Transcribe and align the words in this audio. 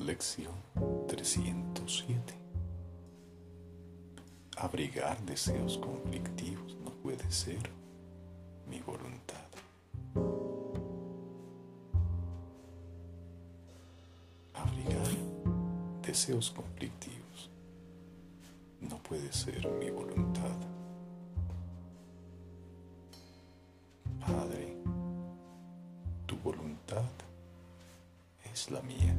Lección 0.00 0.54
307. 1.08 2.34
Abrigar 4.56 5.20
deseos 5.26 5.76
conflictivos 5.76 6.74
no 6.82 6.90
puede 7.02 7.30
ser 7.30 7.68
mi 8.66 8.80
voluntad. 8.80 9.36
Abrigar 14.54 15.06
deseos 16.00 16.50
conflictivos 16.50 17.50
no 18.80 18.96
puede 19.02 19.30
ser 19.34 19.70
mi 19.72 19.90
voluntad. 19.90 20.56
Padre, 24.18 24.78
tu 26.24 26.38
voluntad 26.38 27.04
es 28.50 28.70
la 28.70 28.80
mía. 28.80 29.14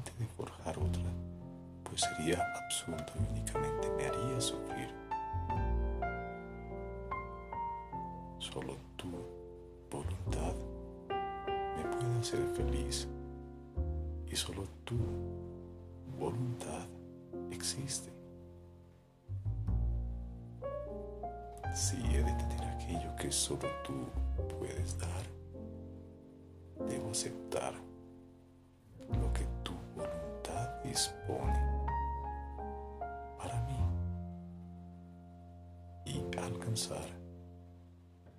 De 0.00 0.26
forjar 0.36 0.78
otra, 0.78 1.02
pues 1.84 2.00
sería 2.00 2.42
absurdo 2.64 3.04
y 3.14 3.32
únicamente 3.32 3.90
me 3.96 4.06
haría 4.06 4.40
sufrir. 4.40 4.88
Solo 8.38 8.76
tu 8.96 9.10
voluntad 9.90 10.54
me 11.08 11.84
puede 11.84 12.18
hacer 12.18 12.40
feliz 12.54 13.06
y 14.26 14.34
solo 14.36 14.64
tu 14.84 14.96
voluntad 16.18 16.86
existe. 17.50 18.10
Si 21.74 21.96
he 21.96 22.22
de 22.22 22.32
tener 22.32 22.64
aquello 22.64 23.14
que 23.16 23.30
solo 23.30 23.68
tú 23.84 24.06
puedes 24.58 24.98
dar, 24.98 25.24
debo 26.88 27.10
aceptar 27.10 27.74
dispone 30.92 31.58
para 33.38 33.58
mí 33.62 33.78
y 36.04 36.38
alcanzar 36.38 37.08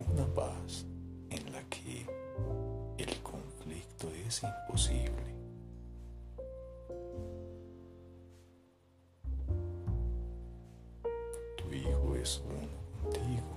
una 0.00 0.26
paz 0.34 0.84
en 1.30 1.52
la 1.52 1.62
que 1.68 2.06
el 2.98 3.22
conflicto 3.22 4.08
es 4.26 4.42
imposible. 4.42 5.30
es 12.20 12.42
uno 12.44 12.68
contigo, 13.02 13.52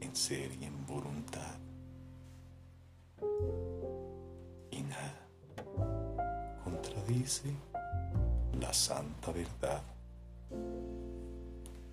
en 0.00 0.16
ser 0.16 0.50
y 0.60 0.64
en 0.64 0.86
voluntad. 0.86 1.63
Contradice 7.14 7.54
la 8.60 8.72
santa 8.72 9.30
verdad 9.30 9.82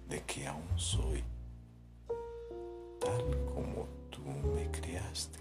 de 0.10 0.22
que 0.24 0.48
aún 0.48 0.68
soy 0.76 1.24
tal 3.00 3.24
como 3.54 3.88
tú 4.10 4.22
me 4.56 4.70
creaste. 4.72 5.40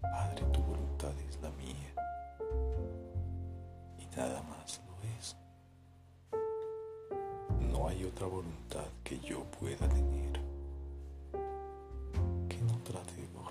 Padre, 0.00 0.44
tu 0.52 0.60
voluntad 0.60 1.12
es 1.28 1.40
la 1.42 1.50
mía 1.50 1.94
nada 4.14 4.42
más 4.42 4.78
lo 4.86 4.94
es. 5.18 5.36
No 7.72 7.88
hay 7.88 8.04
otra 8.04 8.26
voluntad 8.26 8.84
que 9.02 9.18
yo 9.20 9.42
pueda 9.58 9.88
tener 9.88 10.31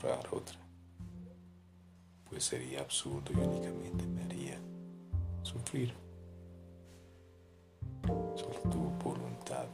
borrar 0.02 0.28
otra, 0.32 0.58
pues 2.30 2.44
sería 2.44 2.82
absurdo 2.82 3.32
y 3.34 3.36
únicamente 3.36 4.06
me 4.08 4.24
haría 4.24 4.60
sufrir. 5.44 5.94
Solo 8.36 8.60
tu 8.70 8.80
voluntad 9.04 9.68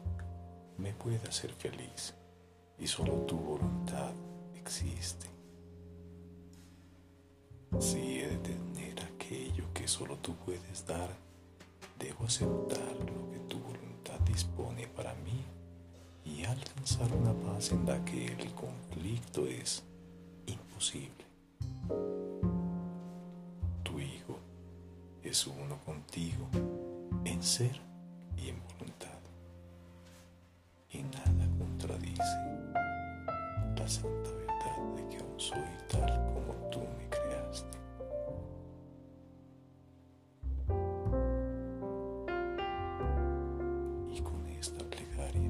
me 0.77 0.93
puede 0.93 1.27
hacer 1.27 1.51
feliz 1.53 2.13
y 2.77 2.87
solo 2.87 3.13
tu 3.25 3.37
voluntad 3.37 4.13
existe. 4.55 5.27
Si 7.79 8.19
he 8.19 8.27
de 8.27 8.37
tener 8.37 9.01
aquello 9.03 9.65
que 9.73 9.87
solo 9.87 10.17
tú 10.17 10.35
puedes 10.45 10.85
dar, 10.85 11.09
debo 11.99 12.25
aceptar 12.25 12.95
lo 12.95 13.31
que 13.31 13.39
tu 13.47 13.59
voluntad 13.59 14.19
dispone 14.21 14.87
para 14.87 15.13
mí 15.15 15.43
y 16.25 16.43
alcanzar 16.43 17.11
una 17.13 17.33
paz 17.33 17.71
en 17.71 17.85
la 17.85 18.03
que 18.03 18.27
el 18.27 18.53
conflicto 18.53 19.45
es 19.45 19.83
Tu 23.83 23.99
Hijo 23.99 24.37
es 25.23 25.47
uno 25.47 25.79
contigo 25.83 26.47
en 27.25 27.41
ser 27.41 27.81
y 28.37 28.49
en 28.49 28.61
voluntad. 28.61 29.17
Y 30.91 31.01
nada 31.01 31.49
contradice 31.57 32.21
la 33.75 33.87
santa 33.87 34.29
verdad 34.29 34.95
de 34.95 35.07
que 35.09 35.17
aún 35.17 35.39
soy 35.39 35.57
tal 35.89 36.11
como 36.31 36.53
tú 36.69 36.79
me 36.79 37.09
creaste. 37.09 37.77
Y 44.13 44.21
con 44.21 44.47
esta 44.59 44.83
plegaria 44.91 45.49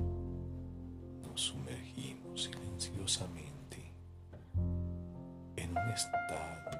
nos 1.23 1.41
sumergimos 1.41 2.43
silenciosamente 2.43 3.49
en 3.49 3.56
estado 5.89 6.71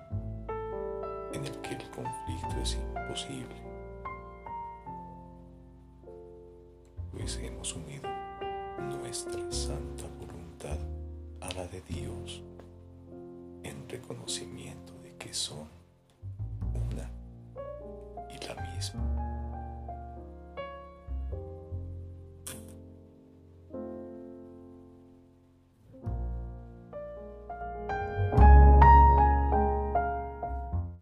en 1.33 1.45
el 1.45 1.51
que 1.61 1.75
el 1.75 1.89
conflicto 1.89 2.61
es 2.61 2.75
imposible, 2.75 3.55
pues 7.11 7.37
hemos 7.37 7.73
unido 7.75 8.09
nuestra 8.79 9.51
santa 9.51 10.05
voluntad 10.19 10.77
a 11.41 11.53
la 11.53 11.67
de 11.67 11.81
Dios 11.81 12.43
en 13.63 13.89
reconocimiento 13.89 14.93
de 15.01 15.15
que 15.17 15.33
son 15.33 15.67